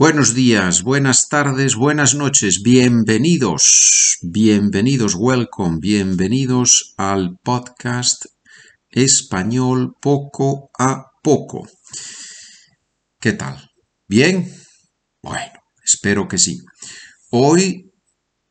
Buenos 0.00 0.32
días, 0.34 0.82
buenas 0.82 1.28
tardes, 1.28 1.76
buenas 1.76 2.14
noches, 2.14 2.62
bienvenidos, 2.62 4.16
bienvenidos, 4.22 5.14
welcome, 5.14 5.76
bienvenidos 5.78 6.94
al 6.96 7.36
podcast 7.44 8.24
Español 8.88 9.92
poco 10.00 10.70
a 10.78 11.04
poco. 11.22 11.68
¿Qué 13.20 13.34
tal? 13.34 13.70
¿Bien? 14.08 14.50
Bueno, 15.20 15.60
espero 15.84 16.28
que 16.28 16.38
sí. 16.38 16.56
Hoy 17.30 17.92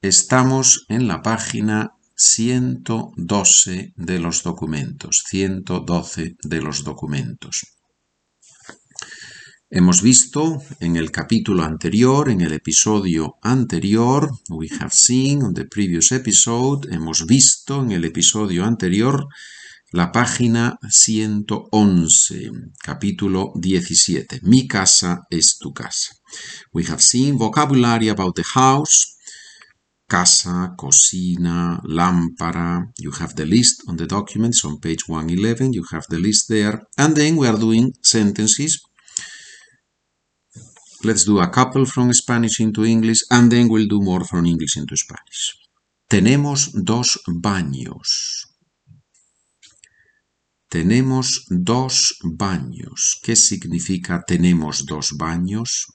estamos 0.00 0.84
en 0.88 1.06
la 1.06 1.22
página 1.22 1.92
112 2.16 3.92
de 3.94 4.18
los 4.18 4.42
documentos, 4.42 5.22
112 5.28 6.34
de 6.42 6.60
los 6.60 6.82
documentos. 6.82 7.75
Hemos 9.68 10.00
visto 10.00 10.62
en 10.78 10.94
el 10.94 11.10
capítulo 11.10 11.64
anterior, 11.64 12.30
en 12.30 12.40
el 12.40 12.52
episodio 12.52 13.34
anterior, 13.42 14.30
we 14.48 14.68
have 14.78 14.92
seen 14.92 15.42
on 15.42 15.54
the 15.54 15.64
previous 15.64 16.12
episode, 16.12 16.88
hemos 16.94 17.26
visto 17.26 17.82
en 17.82 17.90
el 17.90 18.04
episodio 18.04 18.64
anterior 18.64 19.26
la 19.90 20.12
página 20.12 20.78
111, 20.88 22.52
capítulo 22.80 23.50
17. 23.56 24.38
Mi 24.44 24.68
casa 24.68 25.22
es 25.30 25.58
tu 25.58 25.72
casa. 25.72 26.14
We 26.72 26.84
have 26.84 27.02
seen 27.02 27.36
vocabulary 27.36 28.08
about 28.08 28.36
the 28.36 28.44
house, 28.54 29.16
casa, 30.06 30.74
cocina, 30.76 31.80
lámpara. 31.82 32.92
You 32.98 33.10
have 33.18 33.34
the 33.34 33.46
list 33.46 33.82
on 33.88 33.96
the 33.96 34.06
documents 34.06 34.64
on 34.64 34.78
page 34.78 35.08
111. 35.08 35.72
You 35.72 35.84
have 35.90 36.04
the 36.08 36.20
list 36.20 36.46
there. 36.46 36.82
And 36.96 37.16
then 37.16 37.36
we 37.36 37.48
are 37.48 37.58
doing 37.58 37.92
sentences 38.00 38.80
Let's 41.06 41.24
do 41.24 41.38
a 41.38 41.50
couple 41.50 41.86
from 41.86 42.12
Spanish 42.12 42.58
into 42.58 42.84
English 42.84 43.20
and 43.30 43.48
then 43.52 43.68
we'll 43.68 43.86
do 43.86 44.00
more 44.00 44.24
from 44.24 44.44
English 44.44 44.76
into 44.76 44.96
Spanish. 44.96 45.54
Tenemos 46.08 46.72
dos 46.72 47.20
baños. 47.28 48.08
Tenemos 50.68 51.44
dos 51.48 52.18
baños. 52.24 53.20
¿Qué 53.22 53.36
significa 53.36 54.24
tenemos 54.26 54.84
dos 54.84 55.12
baños? 55.16 55.86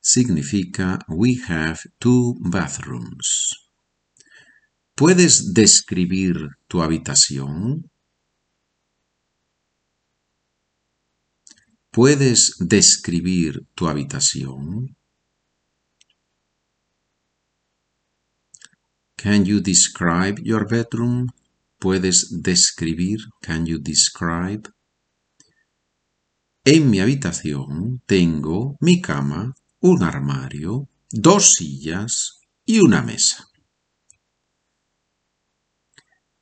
Significa 0.00 0.98
we 1.06 1.36
have 1.46 1.78
two 2.00 2.34
bathrooms. 2.40 3.54
¿Puedes 4.96 5.54
describir 5.54 6.48
tu 6.66 6.82
habitación? 6.82 7.88
¿Puedes 11.98 12.54
describir 12.60 13.66
tu 13.74 13.88
habitación? 13.88 14.96
Can 19.16 19.44
you 19.44 19.58
describe 19.60 20.40
your 20.44 20.68
bedroom? 20.68 21.26
¿Puedes 21.80 22.40
describir? 22.40 23.18
Can 23.42 23.66
you 23.66 23.80
describe? 23.80 24.70
En 26.64 26.88
mi 26.88 27.00
habitación 27.00 28.00
tengo 28.06 28.76
mi 28.80 29.00
cama, 29.00 29.56
un 29.80 30.04
armario, 30.04 30.88
dos 31.10 31.54
sillas 31.54 32.38
y 32.64 32.78
una 32.78 33.02
mesa. 33.02 33.48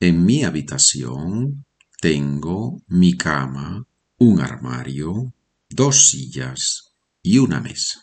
En 0.00 0.24
mi 0.24 0.44
habitación 0.44 1.66
tengo 2.00 2.82
mi 2.86 3.18
cama, 3.18 3.86
un 4.16 4.40
armario, 4.40 5.34
dos 5.74 6.10
sillas 6.10 6.92
y 7.22 7.38
una 7.38 7.60
mesa. 7.60 8.00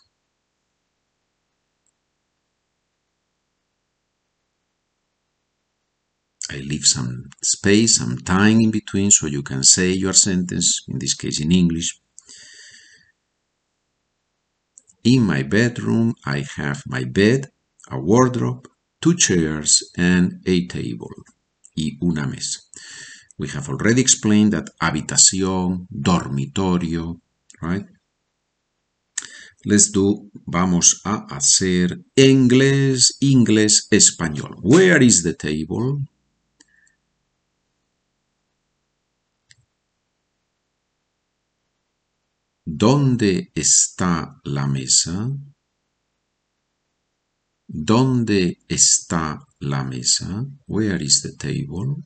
I 6.50 6.58
leave 6.58 6.84
some 6.84 7.30
space, 7.40 7.96
some 7.96 8.16
time 8.18 8.60
in 8.60 8.70
between 8.72 9.10
so 9.12 9.28
you 9.28 9.42
can 9.42 9.62
say 9.62 9.92
your 9.92 10.14
sentence, 10.14 10.82
in 10.88 10.98
this 10.98 11.14
case 11.14 11.40
in 11.40 11.52
English. 11.52 12.00
In 15.04 15.22
my 15.22 15.44
bedroom, 15.44 16.14
I 16.26 16.44
have 16.56 16.82
my 16.86 17.04
bed, 17.04 17.52
a 17.88 17.98
wardrobe, 17.98 18.66
two 19.00 19.14
chairs, 19.14 19.92
and 19.96 20.42
a 20.44 20.66
table. 20.66 21.14
Y 21.76 21.96
una 22.02 22.26
mesa. 22.26 22.60
We 23.38 23.48
have 23.48 23.68
already 23.68 24.02
explained 24.02 24.52
that 24.52 24.70
habitación, 24.82 25.86
dormitorio, 25.88 27.20
right? 27.60 27.84
Let's 29.64 29.92
do, 29.92 30.30
vamos 30.46 31.02
a 31.04 31.26
hacer 31.28 31.98
inglés, 32.16 33.16
inglés, 33.20 33.88
español. 33.90 34.56
Where 34.62 35.04
is 35.04 35.22
the 35.22 35.34
table? 35.34 36.06
¿Dónde 42.64 43.50
está 43.54 44.40
la 44.44 44.66
mesa? 44.66 45.28
¿Dónde 47.68 48.58
está 48.68 49.46
la 49.58 49.84
mesa? 49.84 50.46
Where 50.66 51.04
is 51.04 51.20
the 51.20 51.32
table? 51.36 52.02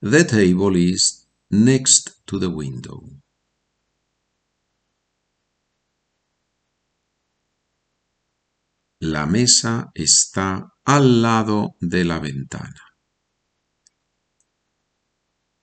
The 0.00 0.24
table 0.24 0.76
is 0.76 1.26
next 1.50 2.24
to 2.26 2.38
the 2.38 2.50
window. 2.50 3.02
La 9.16 9.24
mesa 9.24 9.90
está 9.94 10.74
al 10.84 11.22
lado 11.22 11.76
de 11.80 12.04
la 12.04 12.18
ventana. 12.18 12.82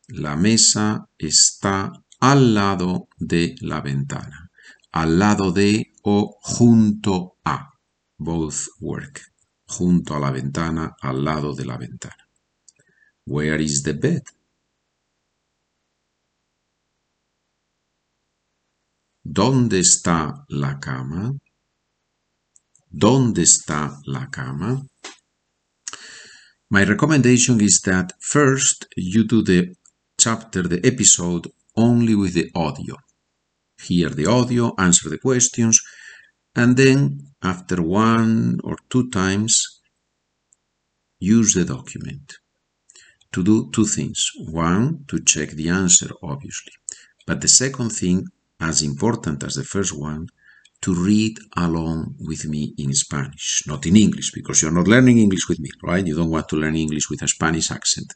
La 0.08 0.36
mesa 0.36 1.08
está 1.20 1.92
al 2.20 2.56
lado 2.56 3.10
de 3.20 3.54
la 3.62 3.80
ventana. 3.82 4.50
Al 4.92 5.20
lado 5.20 5.52
de 5.52 5.94
o 6.02 6.36
junto 6.42 7.38
a. 7.46 7.70
Both 8.18 8.70
work. 8.80 9.22
Junto 9.68 10.16
a 10.16 10.20
la 10.20 10.32
ventana, 10.32 10.96
al 11.00 11.24
lado 11.24 11.54
de 11.54 11.66
la 11.66 11.78
ventana. 11.78 12.28
Where 13.28 13.64
is 13.64 13.84
the 13.84 13.94
bed? 13.94 14.24
¿Dónde 19.22 19.80
está 19.80 20.44
la 20.48 20.80
cama? 20.80 21.34
¿Dónde 22.96 23.42
está 23.42 24.00
la 24.06 24.30
cama? 24.30 24.80
My 26.70 26.84
recommendation 26.84 27.60
is 27.60 27.82
that 27.86 28.14
first 28.22 28.86
you 28.96 29.24
do 29.24 29.42
the 29.42 29.76
chapter, 30.20 30.62
the 30.62 30.80
episode, 30.86 31.50
only 31.76 32.14
with 32.14 32.36
the 32.36 32.52
audio. 32.54 32.98
Hear 33.82 34.10
the 34.10 34.28
audio, 34.28 34.76
answer 34.78 35.10
the 35.10 35.18
questions, 35.18 35.82
and 36.56 36.78
then 36.78 37.34
after 37.42 37.82
one 37.82 38.60
or 38.64 38.78
two 38.92 39.10
times, 39.10 39.82
use 41.20 41.56
the 41.56 41.66
document 41.66 42.38
to 43.32 43.44
do 43.44 43.72
two 43.72 43.86
things. 43.86 44.30
One, 44.38 45.06
to 45.08 45.20
check 45.20 45.50
the 45.50 45.70
answer, 45.70 46.12
obviously. 46.22 46.74
But 47.26 47.42
the 47.42 47.48
second 47.48 47.90
thing, 47.90 48.28
as 48.60 48.84
important 48.84 49.44
as 49.44 49.56
the 49.56 49.64
first 49.64 49.98
one, 49.98 50.28
to 50.84 50.94
read 50.94 51.40
along 51.56 52.14
with 52.20 52.44
me 52.46 52.74
in 52.78 52.94
Spanish, 52.94 53.64
not 53.66 53.86
in 53.86 53.96
English, 53.96 54.32
because 54.34 54.62
you're 54.62 54.80
not 54.80 54.88
learning 54.88 55.18
English 55.18 55.48
with 55.48 55.60
me, 55.60 55.70
right? 55.82 56.06
You 56.06 56.16
don't 56.16 56.30
want 56.30 56.50
to 56.50 56.58
learn 56.58 56.76
English 56.76 57.10
with 57.10 57.22
a 57.22 57.28
Spanish 57.28 57.72
accent. 57.72 58.14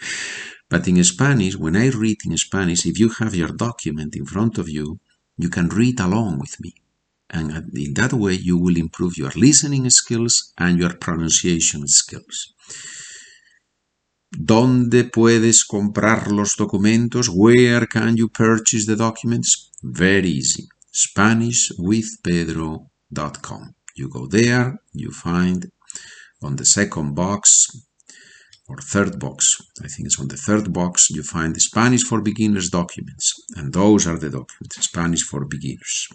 but 0.68 0.86
in 0.86 1.02
Spanish, 1.02 1.56
when 1.56 1.76
I 1.76 1.88
read 1.88 2.18
in 2.26 2.36
Spanish, 2.36 2.84
if 2.84 2.98
you 2.98 3.08
have 3.20 3.34
your 3.34 3.52
document 3.52 4.16
in 4.16 4.26
front 4.26 4.58
of 4.58 4.68
you, 4.68 5.00
you 5.38 5.48
can 5.48 5.68
read 5.68 5.98
along 5.98 6.40
with 6.40 6.60
me. 6.60 6.74
And 7.30 7.74
in 7.74 7.94
that 7.94 8.12
way, 8.12 8.34
you 8.34 8.58
will 8.58 8.76
improve 8.76 9.16
your 9.16 9.32
listening 9.34 9.88
skills 9.88 10.52
and 10.58 10.78
your 10.78 10.94
pronunciation 10.98 11.88
skills. 11.88 12.54
¿Dónde 14.30 15.04
puedes 15.04 15.64
comprar 15.64 16.30
los 16.30 16.56
documentos? 16.56 17.28
Where 17.28 17.86
can 17.86 18.16
you 18.16 18.28
purchase 18.28 18.84
the 18.84 18.96
documents? 18.96 19.70
Very 19.82 20.28
easy 20.28 20.68
SpanishWithPedro.com. 20.94 23.74
You 23.96 24.08
go 24.08 24.26
there, 24.26 24.80
you 24.92 25.10
find 25.10 25.70
on 26.42 26.56
the 26.56 26.64
second 26.64 27.14
box 27.14 27.68
or 28.68 28.78
third 28.78 29.18
box, 29.18 29.56
I 29.82 29.88
think 29.88 30.06
it's 30.06 30.18
on 30.18 30.28
the 30.28 30.36
third 30.36 30.72
box, 30.72 31.10
you 31.10 31.22
find 31.22 31.54
the 31.54 31.60
Spanish 31.60 32.04
for 32.04 32.22
Beginners 32.22 32.70
documents. 32.70 33.34
And 33.56 33.72
those 33.72 34.06
are 34.06 34.18
the 34.18 34.30
documents, 34.30 34.80
Spanish 34.80 35.22
for 35.22 35.44
Beginners. 35.44 36.08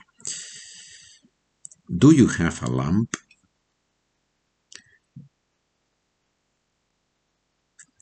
Do 1.96 2.14
you 2.14 2.28
have 2.28 2.64
a 2.64 2.68
lamp? 2.68 3.16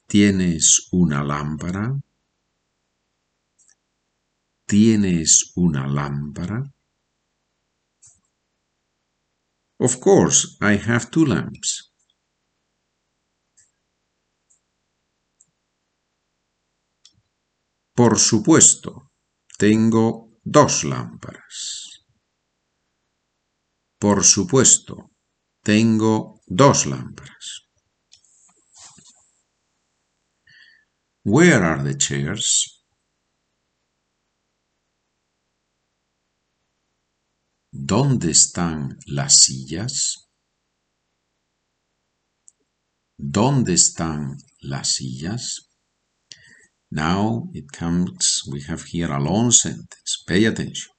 ¿Tienes 0.08 0.88
una 0.94 1.24
lámpara? 1.24 2.02
¿Tienes 4.68 5.54
una 5.56 5.88
lámpara? 5.88 6.62
Of 9.80 10.02
course, 10.02 10.58
I 10.60 10.76
have 10.76 11.10
two 11.10 11.26
lamps. 11.26 11.94
Por 17.96 18.20
supuesto, 18.20 19.14
tengo 19.58 20.34
dos 20.44 20.84
lámparas. 20.84 22.04
Por 23.98 24.26
supuesto, 24.26 25.12
tengo 25.64 26.42
dos 26.46 26.86
lámparas. 26.88 27.70
Where 31.24 31.64
are 31.64 31.84
the 31.84 31.98
chairs? 31.98 32.77
¿Dónde 37.94 38.32
están 38.32 39.00
las 39.06 39.44
sillas? 39.44 40.28
¿Dónde 43.18 43.76
están 43.76 44.36
las 44.60 44.96
sillas? 44.96 45.70
Now 46.92 47.50
it 47.54 47.72
comes, 47.72 48.44
we 48.52 48.60
have 48.64 48.84
here 48.92 49.14
a 49.14 49.22
long 49.22 49.52
sentence. 49.52 50.22
Pay 50.28 50.44
attention. 50.48 50.92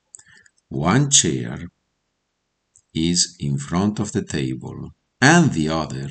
One 0.70 1.10
chair 1.10 1.68
is 2.94 3.36
in 3.38 3.58
front 3.58 4.00
of 4.00 4.12
the 4.12 4.24
table 4.24 4.94
and 5.20 5.52
the 5.52 5.68
other, 5.68 6.08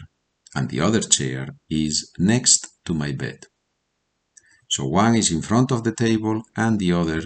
and 0.53 0.69
the 0.69 0.81
other 0.81 1.01
chair 1.01 1.56
is 1.71 2.12
next 2.19 2.68
to 2.85 2.94
my 2.94 3.13
bed. 3.13 3.47
So 4.68 4.85
one 4.85 5.15
is 5.15 5.31
in 5.31 5.41
front 5.41 5.71
of 5.71 5.83
the 5.83 5.95
table 5.95 6.44
and 6.56 6.77
the 6.77 6.91
other 6.91 7.23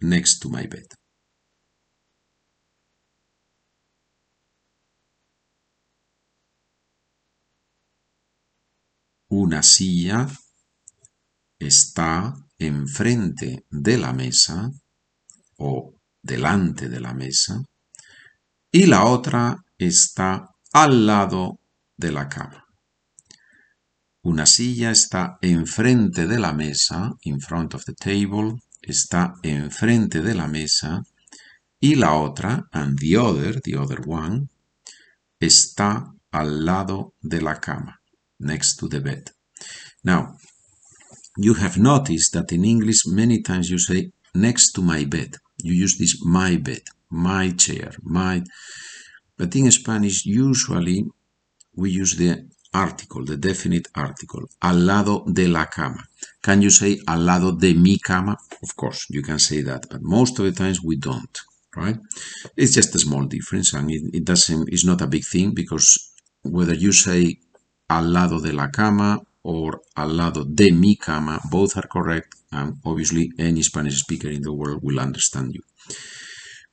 next 0.00 0.38
to 0.42 0.48
my 0.48 0.66
bed. 0.66 0.86
Una 9.38 9.62
silla 9.62 10.26
está 11.58 12.34
enfrente 12.58 13.66
de 13.68 13.98
la 13.98 14.14
mesa 14.14 14.70
o 15.58 15.92
delante 16.22 16.88
de 16.88 17.00
la 17.00 17.12
mesa 17.12 17.62
y 18.72 18.86
la 18.86 19.04
otra 19.04 19.62
está 19.76 20.48
al 20.72 21.06
lado 21.06 21.60
de 21.98 22.12
la 22.12 22.30
cama. 22.30 22.64
Una 24.22 24.46
silla 24.46 24.90
está 24.90 25.36
enfrente 25.42 26.26
de 26.26 26.38
la 26.38 26.54
mesa, 26.54 27.12
in 27.20 27.38
front 27.38 27.74
of 27.74 27.84
the 27.84 27.92
table, 27.92 28.62
está 28.80 29.34
enfrente 29.42 30.22
de 30.22 30.34
la 30.34 30.48
mesa 30.48 31.02
y 31.78 31.96
la 31.96 32.14
otra, 32.14 32.66
and 32.72 32.98
the 32.98 33.18
other, 33.18 33.60
the 33.60 33.76
other 33.76 34.00
one, 34.06 34.48
está 35.38 36.10
al 36.30 36.64
lado 36.64 37.12
de 37.20 37.42
la 37.42 37.60
cama 37.60 38.00
next 38.40 38.76
to 38.76 38.88
the 38.88 39.00
bed. 39.00 39.30
Now, 40.04 40.36
you 41.36 41.54
have 41.54 41.76
noticed 41.78 42.32
that 42.32 42.52
in 42.52 42.64
English 42.64 43.06
many 43.06 43.42
times 43.42 43.70
you 43.70 43.78
say 43.78 44.10
next 44.34 44.72
to 44.72 44.82
my 44.82 45.04
bed. 45.04 45.36
You 45.58 45.74
use 45.74 45.98
this 45.98 46.24
my 46.24 46.56
bed, 46.56 46.82
my 47.10 47.50
chair, 47.50 47.92
my. 48.02 48.42
But 49.36 49.54
in 49.56 49.70
Spanish, 49.70 50.24
usually 50.24 51.06
we 51.74 51.90
use 51.90 52.16
the 52.16 52.48
article, 52.72 53.24
the 53.24 53.36
definite 53.36 53.88
article, 53.94 54.42
al 54.62 54.76
lado 54.76 55.24
de 55.32 55.46
la 55.46 55.66
cama. 55.66 56.02
Can 56.42 56.62
you 56.62 56.70
say 56.70 56.98
al 57.08 57.20
lado 57.20 57.52
de 57.52 57.74
mi 57.74 57.98
cama? 57.98 58.36
Of 58.62 58.76
course, 58.76 59.06
you 59.10 59.22
can 59.22 59.38
say 59.38 59.62
that, 59.62 59.86
but 59.90 60.02
most 60.02 60.38
of 60.38 60.44
the 60.44 60.52
times 60.52 60.82
we 60.82 60.96
don't, 60.96 61.38
right? 61.74 61.98
It's 62.56 62.74
just 62.74 62.94
a 62.94 62.98
small 62.98 63.24
difference, 63.24 63.72
and 63.74 63.90
it, 63.90 64.02
it 64.12 64.24
doesn't. 64.24 64.68
It's 64.72 64.84
not 64.84 65.00
a 65.02 65.06
big 65.06 65.24
thing 65.24 65.52
because 65.54 66.12
whether 66.42 66.74
you 66.74 66.92
say 66.92 67.38
al 67.88 68.12
lado 68.12 68.40
de 68.40 68.52
la 68.52 68.70
cama 68.70 69.20
or 69.42 69.80
al 69.94 70.16
lado 70.16 70.44
de 70.44 70.72
mi 70.72 70.96
cama, 70.96 71.40
both 71.50 71.76
are 71.76 71.88
correct 71.88 72.34
and 72.50 72.78
obviously 72.84 73.30
any 73.38 73.62
Spanish 73.62 74.00
speaker 74.00 74.28
in 74.28 74.42
the 74.42 74.52
world 74.52 74.80
will 74.82 74.98
understand 74.98 75.54
you. 75.54 75.62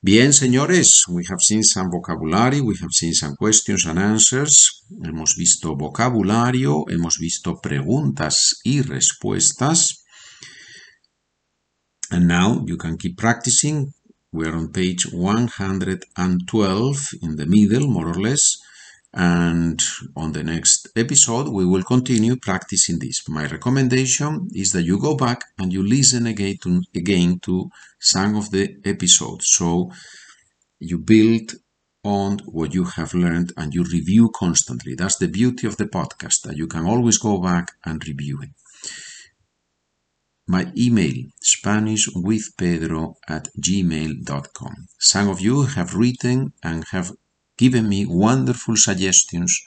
Bien, 0.05 0.33
señores, 0.33 1.05
we 1.07 1.23
have 1.29 1.39
seen 1.39 1.63
some 1.63 1.89
vocabulary, 1.89 2.59
we 2.59 2.75
have 2.81 2.91
seen 2.91 3.13
some 3.13 3.37
questions 3.37 3.85
and 3.85 3.97
answers. 3.97 4.83
Hemos 5.01 5.37
visto 5.37 5.77
vocabulario, 5.77 6.83
hemos 6.89 7.19
visto 7.19 7.61
preguntas 7.61 8.59
y 8.65 8.81
respuestas. 8.81 10.03
And 12.11 12.27
now 12.27 12.65
you 12.67 12.75
can 12.75 12.97
keep 12.97 13.17
practicing. 13.17 13.93
We 14.33 14.45
are 14.45 14.57
on 14.57 14.73
page 14.73 15.07
112 15.09 17.09
in 17.21 17.37
the 17.37 17.45
middle, 17.45 17.87
more 17.87 18.09
or 18.09 18.19
less. 18.19 18.57
And 19.13 19.81
on 20.17 20.33
the 20.33 20.43
next 20.43 20.82
episode, 20.95 21.47
we 21.49 21.65
will 21.65 21.83
continue 21.83 22.35
practicing 22.35 22.99
this. 22.99 23.27
My 23.27 23.45
recommendation 23.47 24.47
is 24.53 24.71
that 24.71 24.83
you 24.83 24.99
go 24.99 25.15
back 25.15 25.43
and 25.57 25.73
you 25.73 25.87
listen 25.87 26.27
again 26.27 26.57
to, 26.63 26.81
again 26.95 27.39
to 27.43 27.69
some 27.99 28.35
of 28.35 28.51
the 28.51 28.77
episodes. 28.85 29.47
So 29.47 29.91
you 30.79 30.99
build 30.99 31.53
on 32.03 32.39
what 32.45 32.73
you 32.73 32.83
have 32.83 33.13
learned 33.13 33.53
and 33.57 33.73
you 33.73 33.83
review 33.83 34.29
constantly. 34.35 34.93
That's 34.95 35.17
the 35.17 35.27
beauty 35.27 35.67
of 35.67 35.77
the 35.77 35.85
podcast, 35.85 36.41
that 36.41 36.57
you 36.57 36.67
can 36.67 36.85
always 36.85 37.17
go 37.17 37.41
back 37.41 37.71
and 37.85 38.05
review 38.05 38.39
it. 38.41 38.49
My 40.45 40.71
email, 40.77 41.13
SpanishWithPedro 41.41 43.15
at 43.29 43.47
gmail.com. 43.59 44.75
Some 44.99 45.29
of 45.29 45.39
you 45.39 45.63
have 45.63 45.95
written 45.95 46.51
and 46.61 46.83
have 46.91 47.13
given 47.57 47.87
me 47.87 48.05
wonderful 48.05 48.75
suggestions. 48.75 49.61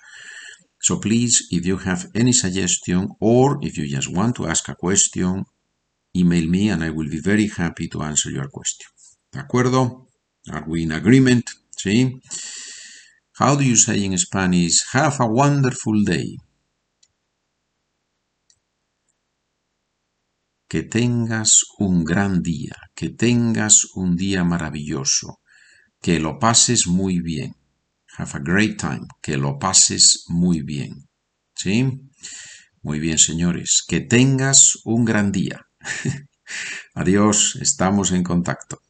So 0.79 0.99
please, 0.99 1.49
if 1.51 1.67
you 1.67 1.79
have 1.79 2.07
any 2.15 2.33
suggestion 2.33 3.09
or 3.21 3.59
if 3.63 3.77
you 3.77 3.89
just 3.89 4.13
want 4.13 4.37
to 4.37 4.47
ask 4.47 4.69
a 4.69 4.75
question, 4.75 5.45
email 6.15 6.47
me 6.49 6.71
and 6.71 6.85
I 6.85 6.91
will 6.91 7.09
be 7.09 7.21
very 7.21 7.49
happy 7.49 7.89
to 7.89 8.03
answer 8.03 8.31
your 8.31 8.49
question. 8.49 8.87
¿De 9.33 9.41
acuerdo? 9.41 10.09
Are 10.51 10.65
we 10.67 10.83
in 10.83 10.93
agreement? 10.93 11.45
¿Sí? 11.77 12.21
How 13.39 13.55
do 13.57 13.65
you 13.65 13.77
say 13.77 14.03
in 14.05 14.17
Spanish, 14.17 14.83
have 14.93 15.21
a 15.21 15.27
wonderful 15.27 16.05
day? 16.05 16.39
Que 20.69 20.83
tengas 20.83 21.65
un 21.79 22.05
gran 22.05 22.43
día, 22.43 22.77
que 22.95 23.11
tengas 23.11 23.85
un 23.95 24.17
día 24.17 24.43
maravilloso, 24.43 25.41
que 26.01 26.19
lo 26.19 26.39
pases 26.39 26.87
muy 26.87 27.21
bien. 27.21 27.55
Have 28.19 28.31
a 28.35 28.39
great 28.39 28.79
time. 28.81 29.07
Que 29.21 29.37
lo 29.37 29.59
pases 29.59 30.25
muy 30.29 30.63
bien. 30.63 31.09
¿Sí? 31.55 32.01
Muy 32.83 33.01
bien, 33.01 33.19
señores. 33.19 33.85
Que 33.87 34.01
tengas 34.01 34.79
un 34.85 35.05
gran 35.05 35.33
día. 35.33 35.67
Adiós. 36.95 37.59
Estamos 37.61 38.13
en 38.13 38.23
contacto. 38.23 38.81